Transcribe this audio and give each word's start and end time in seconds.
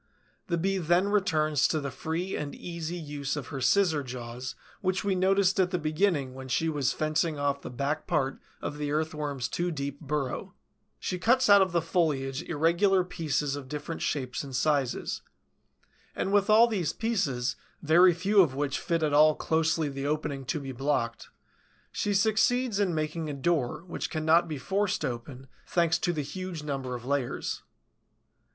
The 0.47 0.57
Bee 0.57 0.79
then 0.79 1.09
returns 1.09 1.67
to 1.67 1.79
the 1.79 1.91
free 1.91 2.35
and 2.35 2.55
easy 2.55 2.95
use 2.97 3.35
of 3.35 3.49
her 3.49 3.61
scissor 3.61 4.01
jaws 4.01 4.55
which 4.81 5.03
we 5.03 5.13
noticed 5.13 5.59
at 5.59 5.69
the 5.69 5.77
beginning 5.77 6.33
when 6.33 6.47
she 6.47 6.69
was 6.69 6.91
fencing 6.91 7.37
off 7.37 7.61
the 7.61 7.69
back 7.69 8.07
part 8.07 8.39
of 8.63 8.79
the 8.79 8.89
Earthworm's 8.89 9.47
too 9.47 9.69
deep 9.69 9.99
burrow; 10.01 10.55
she 10.97 11.19
cuts 11.19 11.51
out 11.51 11.61
of 11.61 11.71
the 11.71 11.83
foliage 11.83 12.41
irregular 12.41 13.03
pieces 13.03 13.55
of 13.55 13.67
different 13.67 14.01
shapes 14.01 14.43
and 14.43 14.55
sizes; 14.55 15.21
and 16.15 16.33
with 16.33 16.49
all 16.49 16.65
these 16.65 16.93
pieces, 16.93 17.55
very 17.83 18.11
few 18.15 18.41
of 18.41 18.55
which 18.55 18.79
fit 18.79 19.03
at 19.03 19.13
all 19.13 19.35
closely 19.35 19.87
the 19.87 20.07
opening 20.07 20.45
to 20.45 20.59
be 20.59 20.71
blocked, 20.71 21.29
she 21.91 22.15
succeeds 22.15 22.79
in 22.79 22.95
making 22.95 23.29
a 23.29 23.33
door 23.35 23.83
which 23.85 24.09
cannot 24.09 24.47
be 24.47 24.57
forced 24.57 25.05
open, 25.05 25.47
thanks 25.67 25.99
to 25.99 26.11
the 26.11 26.23
huge 26.23 26.63
number 26.63 26.95
of 26.95 27.05
layers. 27.05 27.61